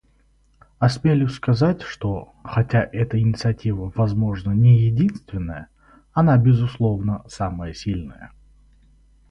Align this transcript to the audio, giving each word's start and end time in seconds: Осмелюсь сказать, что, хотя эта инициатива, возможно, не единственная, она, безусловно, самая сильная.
Осмелюсь 0.79 1.35
сказать, 1.35 1.83
что, 1.83 2.33
хотя 2.43 2.89
эта 2.91 3.19
инициатива, 3.19 3.91
возможно, 3.95 4.49
не 4.51 4.87
единственная, 4.87 5.67
она, 6.11 6.39
безусловно, 6.39 7.23
самая 7.27 7.75
сильная. 7.75 8.31